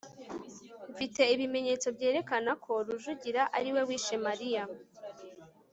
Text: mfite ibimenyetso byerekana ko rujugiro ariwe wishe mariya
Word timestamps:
mfite 0.91 1.21
ibimenyetso 1.33 1.87
byerekana 1.95 2.51
ko 2.63 2.71
rujugiro 2.85 3.41
ariwe 3.57 3.81
wishe 3.87 4.15
mariya 4.25 4.63